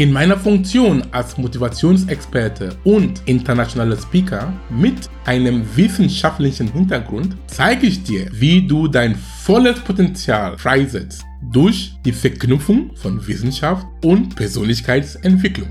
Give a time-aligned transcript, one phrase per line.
[0.00, 8.26] In meiner Funktion als Motivationsexperte und internationaler Speaker mit einem wissenschaftlichen Hintergrund zeige ich dir,
[8.32, 11.22] wie du dein volles Potenzial freisetzt
[11.52, 15.68] durch die Verknüpfung von Wissenschaft und Persönlichkeitsentwicklung.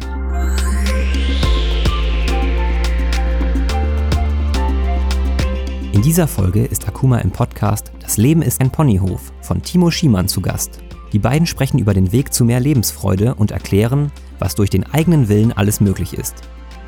[5.92, 10.28] In dieser Folge ist Akuma im Podcast Das Leben ist ein Ponyhof von Timo Schiemann
[10.28, 10.82] zu Gast.
[11.12, 15.28] Die beiden sprechen über den Weg zu mehr Lebensfreude und erklären, was durch den eigenen
[15.28, 16.36] Willen alles möglich ist.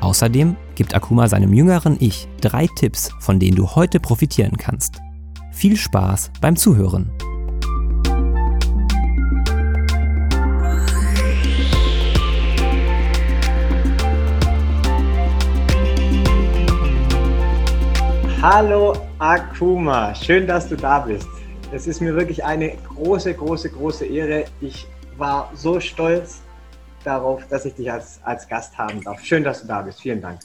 [0.00, 5.00] Außerdem gibt Akuma seinem jüngeren Ich drei Tipps, von denen du heute profitieren kannst.
[5.50, 7.10] Viel Spaß beim Zuhören!
[18.40, 21.28] Hallo Akuma, schön, dass du da bist.
[21.74, 24.44] Es ist mir wirklich eine große, große, große Ehre.
[24.60, 26.42] Ich war so stolz
[27.02, 29.24] darauf, dass ich dich als, als Gast haben darf.
[29.24, 30.02] Schön, dass du da bist.
[30.02, 30.40] Vielen Dank.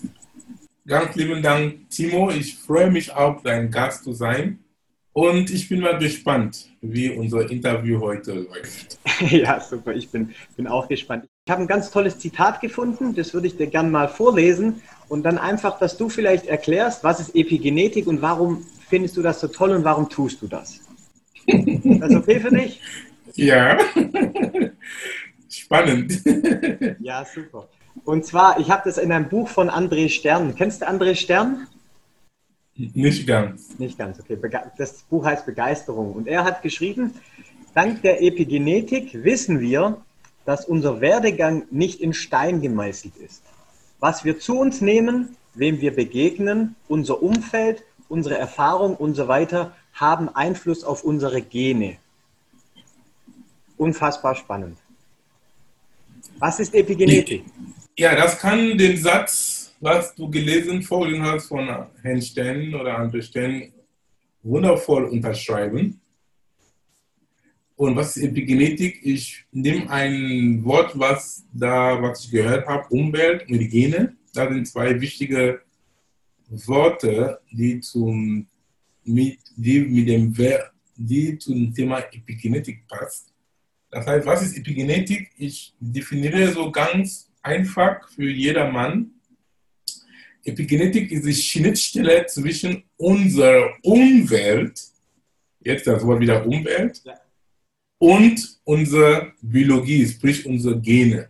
[0.87, 2.31] Ganz lieben Dank, Timo.
[2.31, 4.59] Ich freue mich auch, dein Gast zu sein.
[5.11, 8.97] Und ich bin mal gespannt, wie unser Interview heute läuft.
[9.29, 9.93] ja, super.
[9.93, 11.25] Ich bin, bin auch gespannt.
[11.45, 14.81] Ich habe ein ganz tolles Zitat gefunden, das würde ich dir gerne mal vorlesen.
[15.09, 19.41] Und dann einfach, dass du vielleicht erklärst, was ist Epigenetik und warum findest du das
[19.41, 20.86] so toll und warum tust du das?
[21.47, 22.81] Ist das okay für dich?
[23.35, 23.77] Ja,
[25.49, 26.21] spannend.
[26.99, 27.69] ja, super.
[28.03, 30.55] Und zwar, ich habe das in einem Buch von André Stern.
[30.55, 31.67] Kennst du André Stern?
[32.75, 33.79] Nicht ganz.
[33.79, 34.37] Nicht ganz, okay.
[34.77, 36.13] Das Buch heißt Begeisterung.
[36.13, 37.13] Und er hat geschrieben,
[37.73, 40.01] dank der Epigenetik wissen wir,
[40.45, 43.43] dass unser Werdegang nicht in Stein gemeißelt ist.
[43.99, 49.75] Was wir zu uns nehmen, wem wir begegnen, unser Umfeld, unsere Erfahrung und so weiter,
[49.99, 51.97] haben Einfluss auf unsere Gene.
[53.77, 54.77] Unfassbar spannend.
[56.39, 57.43] Was ist Epigenetik?
[57.97, 61.67] Ja, das kann den Satz, was du gelesen vorhin hast von
[62.01, 63.71] Herrn Stern oder André Stern,
[64.43, 65.99] wundervoll unterschreiben.
[67.75, 68.99] Und was ist Epigenetik?
[69.03, 74.15] Ich nehme ein Wort, was da, was ich gehört habe, Umwelt und Hygiene.
[74.33, 75.61] Da sind zwei wichtige
[76.49, 78.47] Worte, die zum
[79.07, 80.33] mit, die mit dem
[80.95, 83.33] die zum Thema Epigenetik passt.
[83.89, 85.31] Das heißt, was ist Epigenetik?
[85.37, 89.11] Ich definiere so ganz einfach für jedermann.
[90.43, 94.81] Epigenetik ist die Schnittstelle zwischen unserer Umwelt,
[95.61, 97.19] jetzt das Wort wieder Umwelt, ja.
[97.99, 101.29] und unserer Biologie, sprich unsere Gene.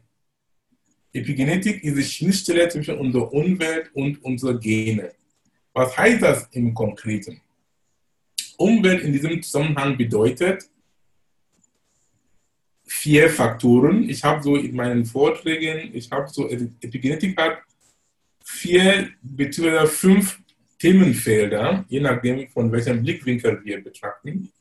[1.14, 5.12] Epigenetik ist die Schnittstelle zwischen unserer Umwelt und unserer Gene.
[5.74, 7.42] Was heißt das im Konkreten?
[8.58, 10.70] Umwelt in diesem Zusammenhang bedeutet
[12.86, 14.10] vier Faktoren.
[14.10, 17.60] Ich habe so in meinen Vorträgen, ich habe so Epigenetik hat
[18.44, 19.86] vier bzw.
[19.88, 20.40] fünf
[20.80, 24.52] Themenfelder, je nachdem von welchem Blickwinkel wir betrachten.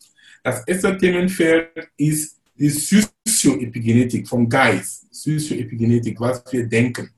[0.42, 7.10] Das erste Themenfeld ist die Sozioepigenetik vom Geist, Sozioepigenetik, was wir denken.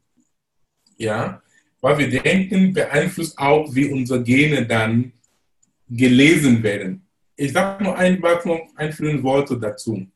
[0.97, 1.43] Ja,
[1.81, 5.13] was wir denken beeinflusst auch, wie unsere Gene dann
[5.89, 7.07] gelesen werden.
[7.37, 10.07] Ich sage nur ein, noch einführende Worte dazu.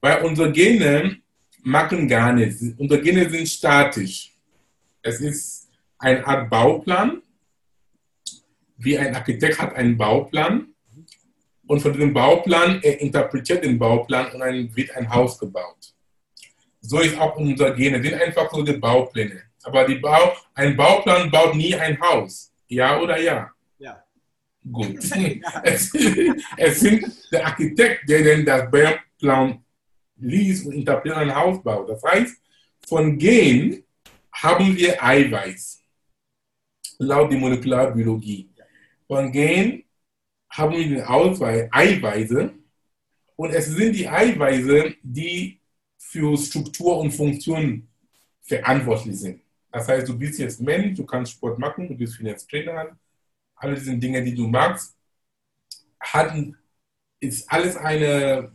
[0.00, 1.18] Weil unsere Gene
[1.62, 2.62] machen gar nichts.
[2.76, 4.32] Unsere Gene sind statisch.
[5.02, 5.68] Es ist
[5.98, 7.22] eine Art Bauplan.
[8.78, 10.68] Wie ein Architekt hat einen Bauplan.
[11.66, 15.94] Und von diesem Bauplan, er interpretiert den Bauplan und dann wird ein Haus gebaut.
[16.80, 18.02] So ist auch unsere Gene.
[18.02, 19.42] sind einfach so die Baupläne.
[19.62, 22.52] Aber die Bau, ein Bauplan baut nie ein Haus.
[22.66, 23.52] Ja oder ja?
[24.70, 24.98] Gut.
[25.64, 25.92] es,
[26.56, 29.64] es sind der Architekt, der den das Bauplan
[30.16, 31.88] liest und interpretiert ein Haus baut.
[31.88, 32.36] Das heißt,
[32.86, 33.84] von Gen
[34.32, 35.82] haben wir Eiweiß,
[36.98, 38.50] laut der Molekularbiologie.
[39.06, 39.84] Von Gen
[40.50, 42.52] haben wir den Ausweis, Eiweiße
[43.36, 45.60] und es sind die Eiweiße, die
[45.98, 47.88] für Struktur und Funktion
[48.42, 49.40] verantwortlich sind.
[49.70, 52.96] Das heißt, du bist jetzt Mensch, du kannst Sport machen, du bist Finanztrainer,
[53.62, 54.96] alle diese Dinge, die du magst,
[56.00, 56.56] hatten,
[57.20, 58.52] ist alles eine,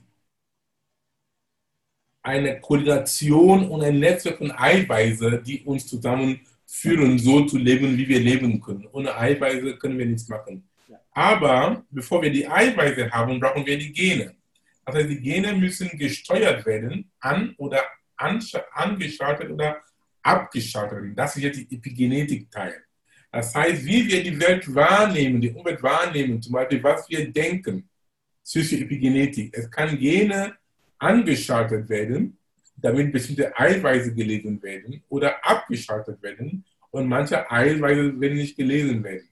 [2.22, 8.20] eine Koordination und ein Netzwerk von Eiweiße, die uns zusammenführen, so zu leben, wie wir
[8.20, 8.88] leben können.
[8.92, 10.68] Ohne Eiweiße können wir nichts machen.
[11.12, 14.36] Aber bevor wir die Eiweiße haben, brauchen wir die Gene.
[14.86, 17.82] Das heißt, die Gene müssen gesteuert werden an oder
[18.18, 19.82] angeschaltet oder
[20.22, 21.18] abgeschaltet.
[21.18, 22.87] Das ist jetzt die Epigenetik-Teil.
[23.32, 27.88] Das heißt, wie wir die Welt wahrnehmen, die Umwelt wahrnehmen, zum Beispiel, was wir denken,
[28.44, 29.56] Psychoepigenetik.
[29.56, 30.56] Es kann Gene
[30.98, 32.38] angeschaltet werden,
[32.78, 39.28] damit bestimmte Eiweiße gelesen werden oder abgeschaltet werden und manche Eiweiße werden nicht gelesen werden.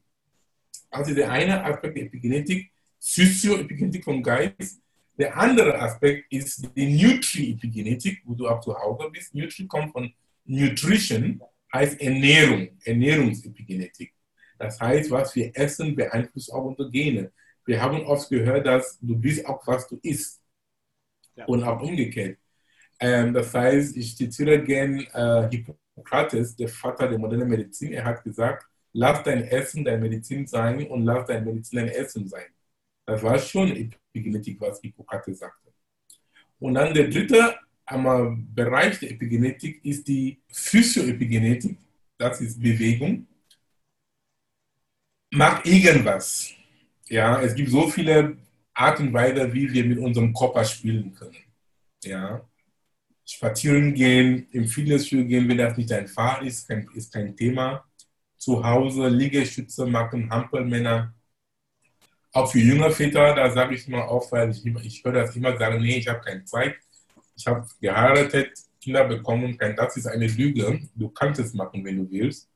[0.89, 4.81] Also der eine Aspekt der Epigenetik, Sozioepigenetik vom Geist.
[5.18, 9.33] Der andere Aspekt ist die Nutri-Epigenetik, wo du auch zu Hause bist.
[9.33, 10.12] Nutri kommt von
[10.45, 11.41] Nutrition,
[11.75, 14.13] heißt Ernährung, Ernährungsepigenetik.
[14.57, 17.31] Das heißt, was wir essen, beeinflusst auch unsere Gene.
[17.66, 20.42] Wir haben oft gehört, dass du bist auch, was du isst.
[21.36, 21.45] Ja.
[21.45, 22.38] Und auch umgekehrt.
[23.00, 27.92] Ähm, das heißt, ich zitiere gerne äh, Hippokrates, der Vater der modernen Medizin.
[27.92, 32.27] Er hat gesagt, lass dein Essen dein Medizin sein und lass dein Medizin dein Essen
[32.27, 32.45] sein.
[33.06, 35.74] Das war schon Epigenetik, was Hippokrates sagte.
[36.60, 37.56] Und dann der dritte
[37.88, 41.78] Bereich der Epigenetik ist die Physioepigenetik.
[42.18, 43.28] Das ist Bewegung.
[45.32, 46.52] Macht irgendwas.
[47.08, 48.38] Ja, es gibt so viele
[48.74, 51.38] Arten Weisen, wie wir mit unserem Körper spielen können.
[52.04, 52.48] Ja,
[53.26, 57.86] spazieren gehen, im Fitnessstudio gehen, wenn das nicht dein Fall ist, kein, ist kein Thema.
[58.38, 61.14] Zu Hause Liegestütze machen, Hampelmänner.
[62.32, 65.58] Auch für junge Väter, da sage ich immer auch, weil ich, ich höre das immer
[65.58, 66.76] sagen, nee, ich habe keine Zeit.
[67.36, 68.52] Ich habe geheiratet,
[68.82, 70.80] Kinder bekommen, kein, das ist eine Lüge.
[70.96, 72.48] Du kannst es machen, wenn du willst.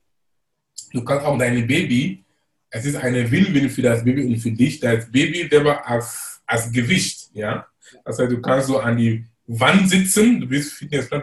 [0.92, 2.24] Du kannst auch deine Baby
[2.70, 6.70] es ist eine Win-Win für das Baby und für dich, das Baby selber als, als
[6.70, 7.66] Gewicht, ja.
[8.04, 11.22] Das heißt, du kannst so an die Wand sitzen, du bist Fitnessplan,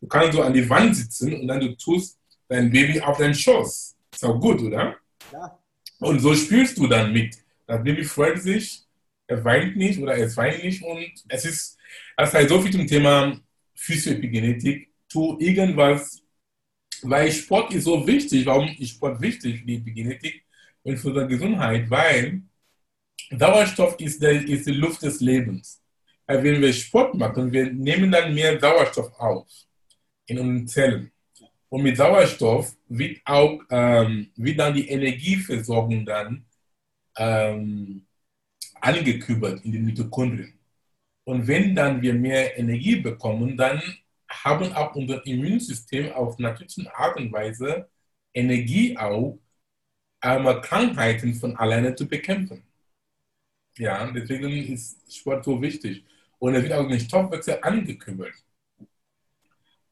[0.00, 2.18] du kannst so an die Wand sitzen und dann du tust
[2.48, 3.94] dein Baby auf deinen Schoß.
[4.12, 4.96] Ist auch gut, oder?
[5.30, 5.58] Ja.
[6.00, 7.36] Und so spielst du dann mit.
[7.66, 8.81] Das Baby freut sich,
[9.32, 11.78] er weint nicht oder es weint nicht und es ist,
[12.16, 13.38] das heißt so viel zum Thema
[13.74, 14.90] Physioepigenetik.
[15.08, 16.22] Tu irgendwas,
[17.02, 18.46] weil Sport ist so wichtig.
[18.46, 20.42] Warum ist Sport wichtig für die Epigenetik?
[20.82, 22.42] und für unsere Gesundheit, weil
[23.30, 25.80] Sauerstoff ist, der, ist die Luft des Lebens.
[26.26, 29.48] Wenn wir Sport machen, wir nehmen dann mehr Sauerstoff auf
[30.26, 31.12] in unseren Zellen.
[31.68, 36.44] Und mit Sauerstoff wird auch ähm, wird dann die Energieversorgung dann
[37.16, 38.06] ähm,
[38.82, 40.58] angekübelt in den Mitochondrien.
[41.24, 43.80] Und wenn dann wir mehr Energie bekommen, dann
[44.28, 47.88] haben auch unser Immunsystem auf natürliche Art und Weise
[48.34, 49.38] Energie auch,
[50.20, 52.62] einmal Krankheiten von alleine zu bekämpfen.
[53.76, 56.04] Ja, deswegen ist Sport so wichtig.
[56.38, 58.34] Und es wird auch den Stoffwechsel angekümmert.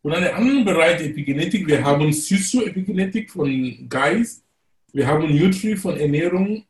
[0.02, 4.44] Und an dem anderen Bereich der Epigenetik, wir haben Sozioepigenetik von Geist,
[4.92, 6.64] wir haben Nutri von Ernährung,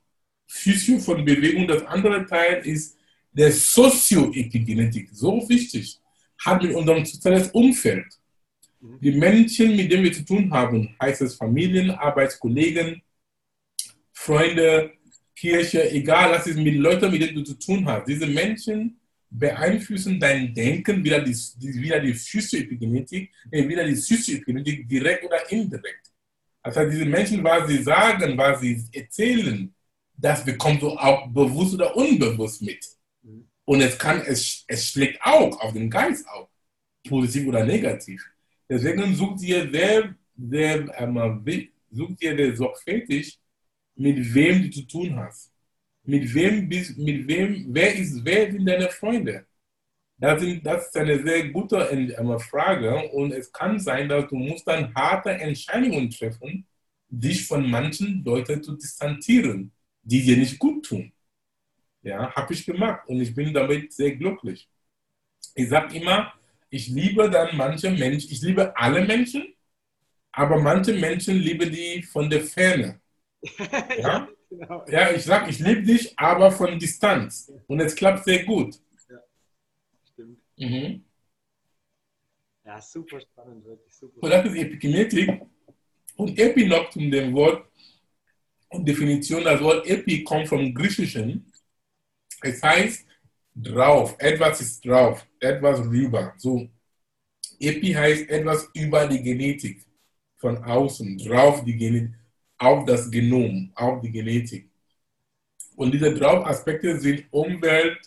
[0.51, 1.67] Physio von Bewegung.
[1.69, 2.99] Das andere Teil ist
[3.33, 6.01] der Sozioepigenetik, so wichtig,
[6.45, 8.07] hat mit unserem soziales Umfeld.
[8.81, 13.01] Die Menschen, mit denen wir zu tun haben, heißt es Familien, Arbeitskollegen,
[14.13, 14.93] Freunde,
[15.37, 18.09] Kirche, egal, was ist mit Leuten, mit denen du zu tun hast.
[18.09, 18.99] Diese Menschen
[19.31, 26.11] beeinflussen dein Denken, wieder die, wieder die Physioepigenetik, wieder die Sozioepigenetik, direkt oder indirekt.
[26.63, 29.73] Also diese Menschen, was sie sagen, was sie erzählen,
[30.21, 32.85] das bekommst du auch bewusst oder unbewusst mit.
[33.65, 36.49] Und es kann, es, es schlägt auch auf den Geist auf,
[37.09, 38.23] positiv oder negativ.
[38.69, 43.39] Deswegen sucht ihr sehr, sehr, ähm, sucht ihr sehr sorgfältig
[43.97, 45.53] mit wem du zu tun hast.
[46.05, 49.47] Mit wem bist, mit wem, wer ist, wer sind deine Freunde?
[50.17, 54.37] Das, sind, das ist eine sehr gute äh, Frage und es kann sein, dass du
[54.37, 56.67] musst dann harte Entscheidungen treffen,
[57.09, 61.13] dich von manchen Leuten zu distanzieren, die dir nicht gut tun.
[62.03, 64.69] Ja, habe ich gemacht und ich bin damit sehr glücklich.
[65.55, 66.33] Ich sage immer,
[66.71, 69.55] ich liebe dann manche Menschen, ich liebe alle Menschen,
[70.33, 73.01] aber manche Menschen liebe die von der Ferne.
[73.99, 74.29] ja?
[74.49, 74.85] genau.
[74.89, 77.53] ja, ich sag, ich liebe dich, aber von Distanz.
[77.67, 78.77] Und es klappt sehr gut.
[79.09, 79.19] Ja,
[80.13, 80.39] stimmt.
[80.57, 81.05] Mhm.
[82.65, 84.23] Ja, super spannend, wirklich super.
[84.23, 85.43] Und das ist Epigenetik.
[86.17, 87.67] Und Epi noch zum dem Wort
[88.73, 91.51] Definition, das Wort Epi kommt vom Griechischen.
[92.43, 93.07] Es heißt
[93.55, 96.35] drauf, etwas ist drauf, etwas rüber.
[96.39, 96.69] So,
[97.59, 99.85] Epi heißt etwas über die Genetik,
[100.39, 102.21] von außen, drauf die Genetik
[102.61, 104.71] auf das Genom, auf die Genetik.
[105.77, 107.99] Und diese drei Aspekte sind Umwelt,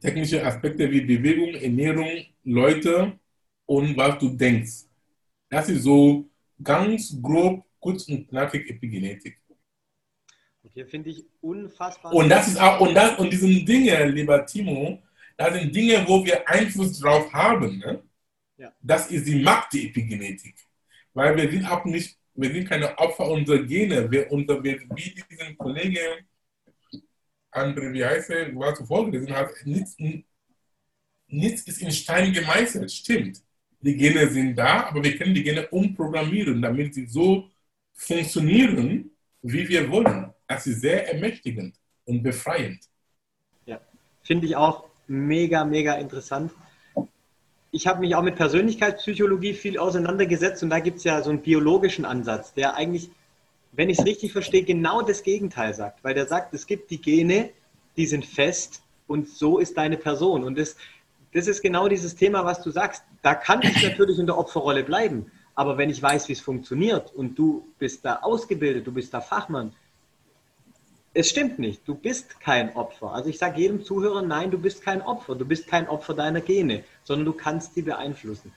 [0.00, 3.18] technische Aspekte wie Bewegung, Ernährung, Leute
[3.66, 4.86] und was du denkst.
[5.48, 6.28] Das ist so
[6.62, 9.38] ganz grob, kurz und knackig Epigenetik.
[10.64, 12.14] Okay, finde ich unfassbar.
[12.14, 15.02] Und das ist auch, und, das, und diesen Dinge, lieber Timo,
[15.36, 17.78] das sind Dinge, wo wir Einfluss drauf haben.
[17.78, 18.02] Ne?
[18.56, 18.72] Ja.
[18.80, 20.54] Das ist die Macht der Epigenetik.
[21.12, 24.08] Weil wir sind auch nicht, wir sind keine Opfer unserer Gene.
[24.10, 26.00] Wir, unser, wir, wie diesen Kollege,
[27.50, 29.96] André, wie heißt er, war zuvor gelesen hat, nichts,
[31.26, 33.42] nichts ist in Stein gemeißelt, stimmt.
[33.80, 37.50] Die Gene sind da, aber wir können die Gene umprogrammieren, damit sie so
[37.94, 39.10] funktionieren,
[39.42, 40.32] wie wir wollen.
[40.46, 42.84] Das ist sehr ermächtigend und befreiend.
[43.66, 43.80] Ja,
[44.22, 46.52] finde ich auch mega, mega interessant.
[47.70, 51.40] Ich habe mich auch mit Persönlichkeitspsychologie viel auseinandergesetzt und da gibt es ja so einen
[51.40, 53.10] biologischen Ansatz, der eigentlich,
[53.72, 56.04] wenn ich es richtig verstehe, genau das Gegenteil sagt.
[56.04, 57.50] Weil der sagt, es gibt die Gene,
[57.96, 60.44] die sind fest und so ist deine Person.
[60.44, 60.76] Und das,
[61.32, 63.04] das ist genau dieses Thema, was du sagst.
[63.22, 65.30] Da kann ich natürlich in der Opferrolle bleiben.
[65.54, 69.20] Aber wenn ich weiß, wie es funktioniert und du bist da ausgebildet, du bist da
[69.20, 69.72] Fachmann,
[71.14, 71.86] es stimmt nicht.
[71.86, 73.12] Du bist kein Opfer.
[73.12, 75.34] Also ich sage jedem Zuhörer, nein, du bist kein Opfer.
[75.34, 78.52] Du bist kein Opfer deiner Gene, sondern du kannst die beeinflussen.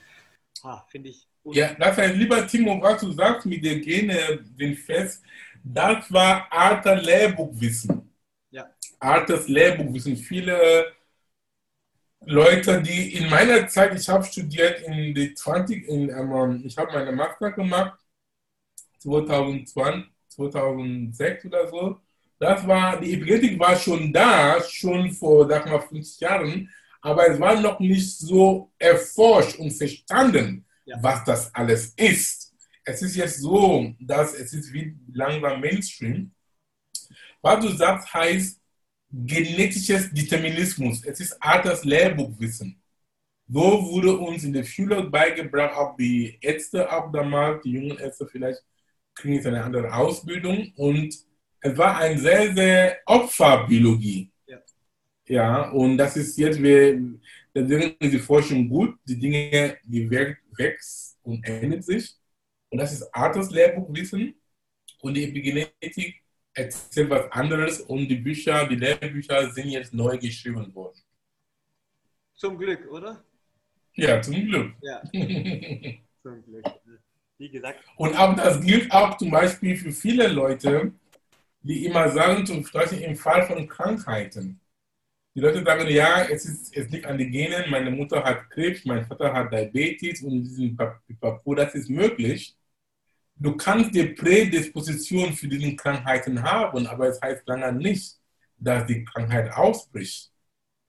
[0.62, 1.28] Ah, Finde ich.
[1.44, 5.22] Ja, das heißt, lieber Timo, was du sagst mit den Gene sind fest,
[5.62, 8.10] das war alter Lehrbuchwissen.
[8.50, 8.68] Ja.
[8.98, 10.16] Altes Lehrbuchwissen.
[10.16, 10.95] Viele
[12.26, 16.92] Leute, die in meiner Zeit, ich habe studiert in die 20, in, ähm, ich habe
[16.92, 17.98] meine Master gemacht,
[18.98, 22.00] 2020, 2006 oder so.
[22.38, 26.68] Das war, die Epigenetik war schon da, schon vor, sag mal, 50 Jahren,
[27.00, 30.98] aber es war noch nicht so erforscht und verstanden, ja.
[31.00, 32.52] was das alles ist.
[32.84, 36.32] Es ist jetzt so, dass es ist wie langsam Mainstream.
[37.40, 38.60] Was du sagst, heißt,
[39.10, 41.04] genetisches Determinismus.
[41.04, 42.80] Es ist altes Lehrbuchwissen.
[43.48, 43.60] So
[43.90, 48.62] wurde uns in der Schule beigebracht, auch die Ärzte auch damals, die jungen Ärzte vielleicht
[49.14, 51.16] kriegen jetzt eine andere Ausbildung und
[51.60, 54.30] es war eine sehr, sehr Opferbiologie.
[54.46, 54.58] Ja.
[55.26, 57.00] ja, und das ist jetzt, wir,
[57.54, 62.14] deswegen ist die Forschung gut, die Dinge, die wächst und ändert sich.
[62.68, 64.34] Und das ist altes Lehrbuchwissen
[65.00, 66.22] und die Epigenetik
[66.56, 70.98] erzählt was anderes und die Bücher, die Lehrbücher sind jetzt neu geschrieben worden.
[72.34, 73.22] Zum Glück, oder?
[73.94, 74.74] Ja, zum Glück.
[74.82, 75.02] Ja.
[76.22, 76.64] zum Glück.
[77.38, 77.84] Wie gesagt.
[77.96, 80.92] Und auch das gilt auch zum Beispiel für viele Leute,
[81.60, 84.60] die immer sagen, zum Beispiel im Fall von Krankheiten.
[85.34, 88.86] Die Leute sagen, ja, es, ist, es liegt an den Genen, meine Mutter hat Krebs,
[88.86, 92.55] mein Vater hat Diabetes und diesen Papier, das ist möglich
[93.38, 98.16] du kannst die Prädisposition für diese Krankheiten haben, aber es heißt lange nicht,
[98.58, 100.32] dass die Krankheit ausbricht.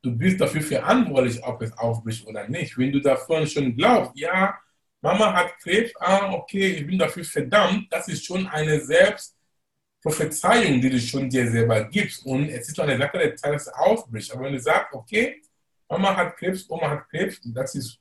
[0.02, 2.78] Du bist dafür verantwortlich, ob es ausbricht oder nicht.
[2.78, 4.58] Wenn du davon schon glaubst, ja,
[5.02, 10.90] Mama hat Krebs, ah, okay, ich bin dafür verdammt, das ist schon eine Selbstprophezeiung, die
[10.90, 12.26] du schon dir selber gibst.
[12.26, 14.32] Und es ist eine Sache der Zeit, dass es ausbricht.
[14.32, 15.42] Aber wenn du sagst, okay,
[15.90, 18.00] Mama hat Krebs, Oma hat Krebs, das ist,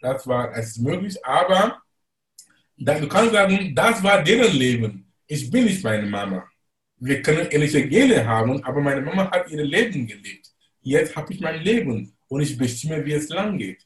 [0.00, 1.82] das war, es ist möglich, aber
[2.80, 5.12] Du kannst sagen, das war deren Leben.
[5.26, 6.48] Ich bin nicht meine Mama.
[6.98, 10.46] Wir können ähnliche Gene haben, aber meine Mama hat ihr Leben gelebt.
[10.80, 13.84] Jetzt habe ich mein Leben und ich bestimme, wie es lang geht.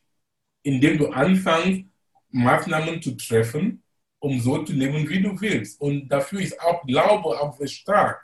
[0.62, 1.86] Indem du anfängst,
[2.30, 3.82] Maßnahmen zu treffen,
[4.18, 5.80] um so zu leben, wie du willst.
[5.80, 8.20] Und dafür ist auch Glaube auch sehr stark.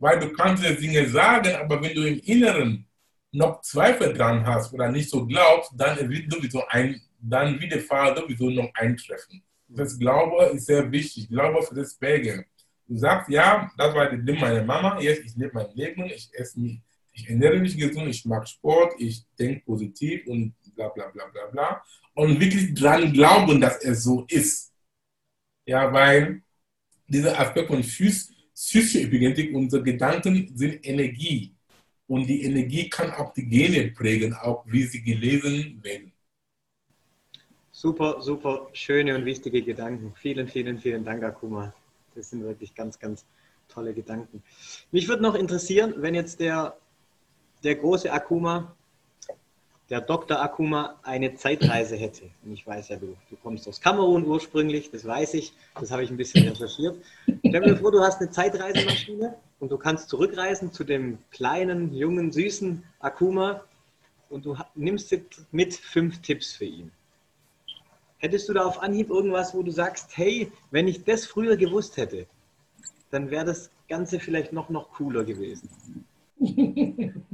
[0.00, 2.86] Weil du kannst dir Dinge sagen, aber wenn du im Inneren
[3.30, 7.82] noch Zweifel dran hast oder nicht so glaubst, dann wird sowieso ein, dann wird der
[7.82, 9.42] Fall sowieso noch eintreffen.
[9.68, 11.28] Das Glaube ist sehr wichtig.
[11.28, 12.46] Glaube für das Wege.
[12.86, 16.30] Du sagst, ja, das war das Leben meiner Mama, jetzt ich lebe mein Leben, ich
[16.32, 16.80] esse mich,
[17.12, 21.46] ich ernähre mich gesund, ich mache Sport, ich denke positiv und bla bla bla bla
[21.52, 21.84] bla.
[22.14, 24.72] Und wirklich dran glauben, dass es so ist.
[25.66, 26.42] Ja, weil
[27.06, 31.54] dieser Aspekt von psychischer Epigenetik, unsere Gedanken sind Energie.
[32.06, 36.12] Und die Energie kann auch die Gene prägen, auch wie sie gelesen werden.
[37.80, 40.12] Super, super schöne und wichtige Gedanken.
[40.16, 41.72] Vielen, vielen, vielen Dank, Akuma.
[42.16, 43.24] Das sind wirklich ganz, ganz
[43.68, 44.42] tolle Gedanken.
[44.90, 46.76] Mich würde noch interessieren, wenn jetzt der,
[47.62, 48.74] der große Akuma,
[49.90, 50.42] der Dr.
[50.42, 52.24] Akuma, eine Zeitreise hätte.
[52.44, 56.02] Und ich weiß ja, du, du kommst aus Kamerun ursprünglich, das weiß ich, das habe
[56.02, 56.96] ich ein bisschen recherchiert.
[57.46, 62.32] Stell dir vor, du hast eine Zeitreisemaschine und du kannst zurückreisen zu dem kleinen, jungen,
[62.32, 63.60] süßen Akuma
[64.30, 65.16] und du nimmst
[65.52, 66.90] mit fünf Tipps für ihn.
[68.18, 71.96] Hättest du da auf Anhieb irgendwas, wo du sagst, hey, wenn ich das früher gewusst
[71.96, 72.26] hätte,
[73.10, 75.68] dann wäre das Ganze vielleicht noch, noch cooler gewesen?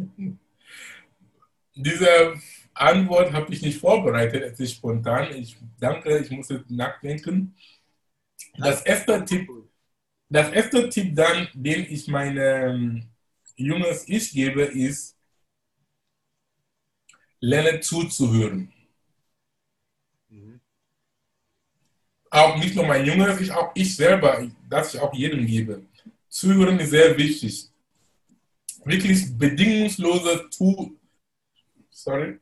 [1.75, 2.35] Diese
[2.75, 5.35] Antwort habe ich nicht vorbereitet, es ist spontan.
[5.35, 7.57] Ich danke, ich muss jetzt nachdenken.
[8.59, 9.49] Das erste Tipp,
[10.29, 13.11] das erste Tipp dann, den ich meinem
[13.57, 15.17] junges Ich gebe, ist,
[17.41, 18.74] lerne zuzuhören.
[22.35, 25.85] Auch nicht nur mein Junge, ich, auch ich selber, dass ich auch jedem gebe.
[26.29, 27.69] Zuhören ist sehr wichtig.
[28.85, 30.99] Wirklich bedingungsloses Zu
[31.91, 32.41] sorry.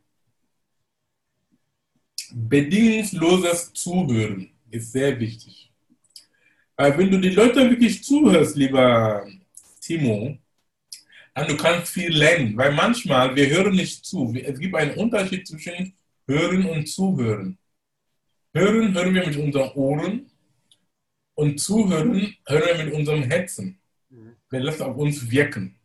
[2.31, 5.71] Bedingungsloses Zuhören ist sehr wichtig.
[6.75, 9.27] Weil wenn du die Leute wirklich zuhörst, lieber
[9.83, 10.39] Timo,
[11.35, 12.57] dann du kannst viel lernen.
[12.57, 14.35] Weil manchmal, wir hören nicht zu.
[14.43, 15.93] Es gibt einen Unterschied zwischen
[16.27, 17.59] Hören und Zuhören.
[18.55, 20.31] Hören hören wir mit unseren Ohren
[21.35, 23.81] und Zuhören hören wir mit unserem Herzen.
[24.51, 25.79] Wir lassen auf uns wirken,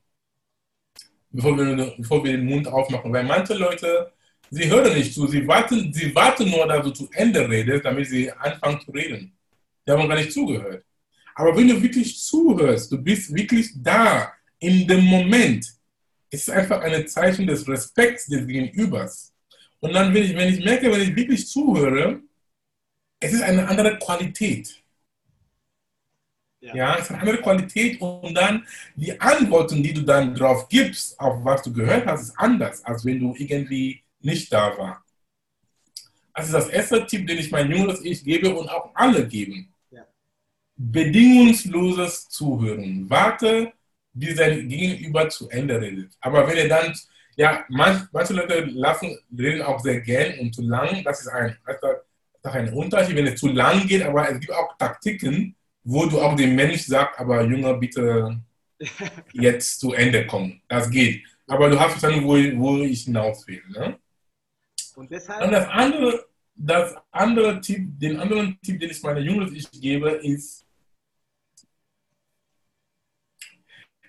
[1.29, 3.13] bevor wir, bevor wir den Mund aufmachen.
[3.13, 4.11] Weil manche Leute,
[4.51, 8.07] sie hören nicht zu, sie warten, sie warten nur, dass du zu Ende redest, damit
[8.07, 9.31] sie anfangen zu reden.
[9.87, 10.83] Die haben gar nicht zugehört.
[11.35, 15.65] Aber wenn du wirklich zuhörst, du bist wirklich da, in dem Moment,
[16.29, 19.33] ist einfach ein Zeichen des Respekts des Gegenübers.
[19.79, 22.21] Und dann, wenn ich, wenn ich merke, wenn ich wirklich zuhöre,
[23.19, 24.83] es ist eine andere Qualität.
[26.59, 26.75] Ja.
[26.75, 31.19] ja, es ist eine andere Qualität und dann die Antworten, die du dann drauf gibst,
[31.19, 35.03] auf was du gehört hast, ist anders, als wenn du irgendwie nicht da warst.
[36.33, 39.73] Das ist das erste Tipp, den ich meinem jüngeres Ich gebe und auch alle geben
[40.77, 43.09] bedingungsloses Zuhören.
[43.09, 43.73] Warte,
[44.13, 46.11] bis dein Gegenüber zu Ende redet.
[46.21, 46.93] Aber wenn er dann,
[47.35, 51.03] ja, manch, manche Leute lassen, reden auch sehr gern und zu lang.
[51.03, 51.83] Das ist ein, das ist
[52.53, 54.03] ein Unterschied, wenn es zu lang geht.
[54.03, 58.41] Aber es gibt auch Taktiken, wo du auch dem Mensch sagst, aber Junge, bitte
[59.33, 60.61] jetzt zu Ende kommen.
[60.67, 61.23] Das geht.
[61.47, 63.63] Aber du hast verstanden, wo, wo ich hinaus will.
[63.69, 63.97] Ne?
[64.95, 65.45] Und deshalb.
[65.45, 66.25] Und das andere,
[66.55, 70.65] das andere Tipp, den anderen Tipp, den ich meiner Jungs ich gebe, ist,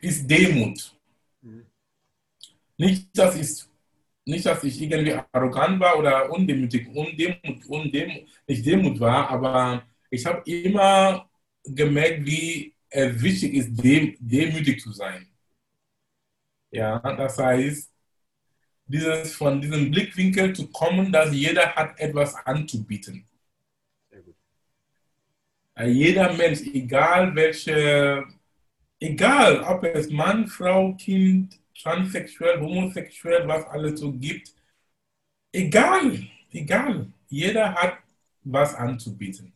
[0.01, 0.97] ist Demut.
[1.43, 1.67] Mhm.
[2.77, 3.68] Nicht, dass ich,
[4.29, 10.25] nicht, dass ich irgendwie arrogant war oder undemütig, undemut, undemut, nicht Demut war, aber ich
[10.27, 11.29] habe immer
[11.65, 15.27] gemerkt, wie es wichtig ist, dem, demütig zu sein.
[16.71, 17.91] Ja, das heißt,
[18.87, 23.27] dieses, von diesem Blickwinkel zu kommen, dass jeder hat etwas anzubieten.
[24.11, 24.35] Gut.
[25.87, 28.27] Jeder Mensch, egal welche
[29.01, 34.55] egal ob es Mann, Frau, Kind, transsexuell, homosexuell, was alles so gibt,
[35.53, 37.99] egal, egal, jeder hat
[38.45, 39.53] was anzubieten.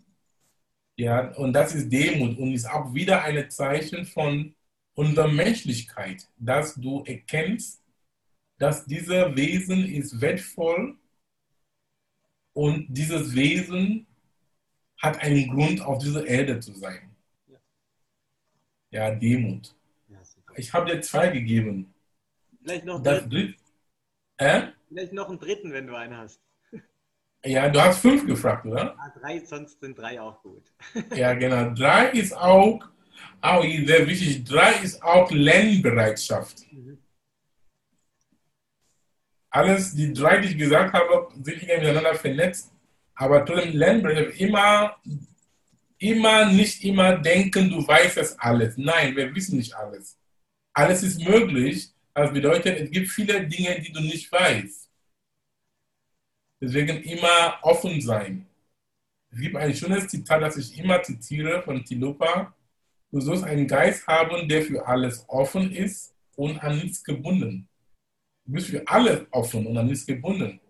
[0.96, 4.54] Ja, und das ist Demut und ist auch wieder ein Zeichen von
[4.94, 7.82] unserer Menschlichkeit, dass du erkennst,
[8.58, 10.96] dass dieser Wesen ist wertvoll
[12.52, 14.06] und dieses Wesen
[14.98, 17.10] hat einen Grund, auf dieser Erde zu sein.
[18.90, 19.74] Ja, Demut.
[20.56, 21.91] Ich habe dir zwei gegeben.
[22.62, 23.56] Vielleicht noch, das dritten.
[24.36, 24.62] Äh?
[24.88, 26.40] Vielleicht noch einen dritten, wenn du einen hast.
[27.44, 28.96] Ja, du hast fünf gefragt, oder?
[28.96, 30.62] Ja, drei, sonst sind drei auch gut.
[31.16, 31.74] Ja, genau.
[31.74, 32.80] Drei ist auch,
[33.40, 34.44] auch sehr wichtig.
[34.44, 36.72] Drei ist auch Lernbereitschaft.
[36.72, 36.98] Mhm.
[39.50, 42.72] Alles, die drei, die ich gesagt habe, sind miteinander vernetzt.
[43.16, 44.96] Aber trotzdem Lernbereitschaft immer
[46.02, 48.76] immer nicht immer denken, du weißt es alles.
[48.76, 50.18] Nein, wir wissen nicht alles.
[50.74, 51.91] Alles ist möglich.
[52.14, 54.90] Das bedeutet, es gibt viele Dinge, die du nicht weißt.
[56.60, 58.46] Deswegen immer offen sein.
[59.30, 62.54] Es gibt ein schönes Zitat, das ich immer zitiere von Tilopa.
[63.10, 67.68] Du sollst einen Geist haben, der für alles offen ist und an nichts gebunden.
[68.44, 70.60] Du bist für alles offen und an nichts gebunden.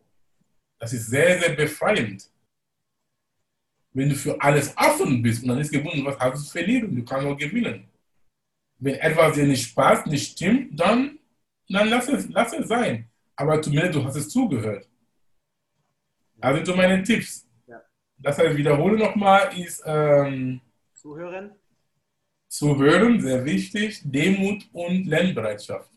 [0.78, 2.28] Das ist sehr, sehr befreiend.
[3.92, 6.94] Wenn du für alles offen bist und dann ist gebunden, was hast du zu verlieren?
[6.94, 7.88] Du kannst nur gewinnen.
[8.78, 11.18] Wenn etwas dir nicht passt, nicht stimmt, dann,
[11.72, 13.08] dann lass, es, lass es sein.
[13.36, 14.88] Aber zumindest du hast es zugehört.
[16.36, 17.46] Das sind so meine Tipps.
[17.66, 17.80] Ja.
[18.18, 20.60] Das heißt, wiederhole nochmal, ist ähm,
[20.94, 21.52] Zuhören.
[22.48, 24.00] Zuhören, sehr wichtig.
[24.04, 25.90] Demut und Lernbereitschaft.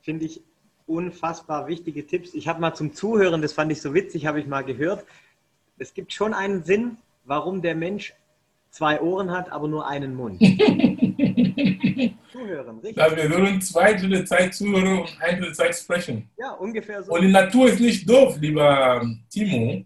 [0.00, 0.42] Finde ich
[0.86, 2.34] unfassbar wichtige Tipps.
[2.34, 5.04] Ich habe mal zum Zuhören, das fand ich so witzig, habe ich mal gehört
[5.80, 8.14] es gibt schon einen Sinn, warum der Mensch
[8.70, 10.40] zwei Ohren hat, aber nur einen Mund.
[12.32, 12.96] zuhören, richtig?
[12.96, 16.30] Dass wir sollen zwei Drittel Zeit zuhören und eine Drittel Zeit sprechen.
[16.38, 17.12] Ja, ungefähr so.
[17.12, 19.84] Und die Natur ist nicht doof, lieber Timo.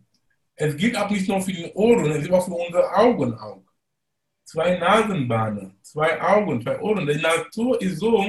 [0.56, 3.62] Es gilt auch nicht nur für die Ohren, es gilt auch für unsere Augen auch.
[4.44, 7.06] Zwei Nasenbahnen, zwei Augen, zwei Ohren.
[7.06, 8.24] Die Natur ist so,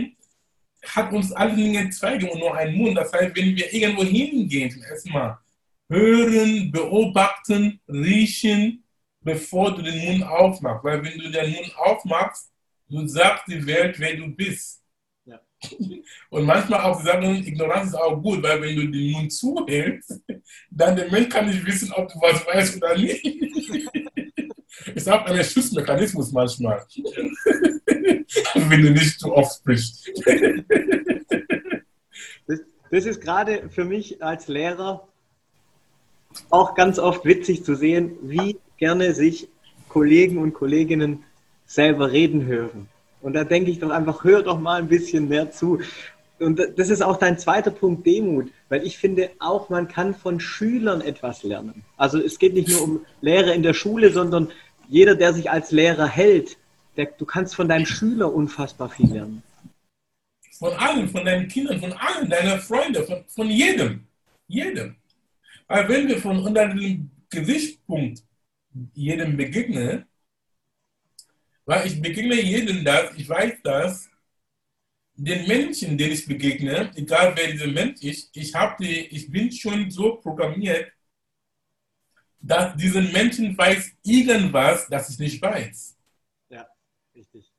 [0.87, 2.97] hat uns alle Dinge Zweige und nur einen Mund.
[2.97, 5.37] Das heißt, wenn wir irgendwo hingehen, erstmal
[5.89, 8.83] hören, beobachten, riechen,
[9.21, 10.83] bevor du den Mund aufmachst.
[10.83, 12.51] Weil wenn du den Mund aufmachst,
[12.89, 14.81] du sagst die Welt, wer du bist.
[15.25, 15.39] Ja.
[16.29, 20.21] Und manchmal auch sagen, Ignoranz ist auch gut, weil wenn du den Mund zuhältst,
[20.69, 23.25] dann der Mensch kann nicht wissen, ob du was weißt oder nicht.
[24.95, 26.85] ist auch ein Schutzmechanismus manchmal,
[28.55, 30.11] wenn du nicht zu oft sprichst.
[32.47, 32.59] Das,
[32.91, 35.07] das ist gerade für mich als Lehrer
[36.49, 39.47] auch ganz oft witzig zu sehen, wie gerne sich
[39.89, 41.23] Kollegen und Kolleginnen
[41.65, 42.87] selber reden hören.
[43.21, 45.79] Und da denke ich doch einfach, hör doch mal ein bisschen mehr zu.
[46.39, 50.39] Und das ist auch dein zweiter Punkt, Demut, weil ich finde auch, man kann von
[50.39, 51.83] Schülern etwas lernen.
[51.97, 54.51] Also es geht nicht nur um Lehre in der Schule, sondern
[54.89, 56.57] jeder, der sich als Lehrer hält,
[56.97, 59.43] der, du kannst von deinem Schüler unfassbar viel lernen.
[60.59, 64.05] Von allen, von deinen Kindern, von allen, deiner Freunde, von, von jedem.
[64.47, 64.95] Jedem.
[65.67, 68.23] Weil wenn wir von unter dem Gesichtspunkt
[68.93, 70.05] jedem begegnen,
[71.65, 74.09] weil ich begegne jedem das, ich weiß das,
[75.15, 79.89] den Menschen, denen ich begegne, egal wer dieser Mensch ist, ich, die, ich bin schon
[79.89, 80.91] so programmiert,
[82.39, 85.97] dass diesen Menschen weiß irgendwas, das ich nicht weiß.
[86.49, 86.67] Ja,
[87.15, 87.51] richtig.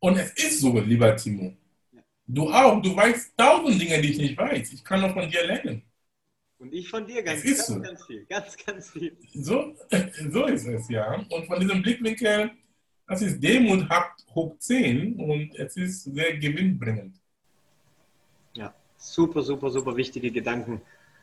[0.00, 1.56] Und es ist so, lieber Timo.
[1.92, 2.02] Ja.
[2.26, 4.72] Du auch, du weißt tausend Dinge, die ich nicht weiß.
[4.72, 5.82] Ich kann noch von dir lernen.
[6.58, 7.80] Und ich von dir ganz, ganz, so.
[7.80, 8.24] ganz viel.
[8.24, 9.16] Ganz, ganz viel.
[9.34, 9.76] So,
[10.30, 11.14] so ist es, ja.
[11.28, 12.50] Und von diesem Blickwinkel,
[13.06, 13.86] das ist Demut
[14.34, 17.14] hoch 10 und es ist sehr gewinnbringend.
[18.54, 20.80] Ja, super, super, super wichtige Gedanken.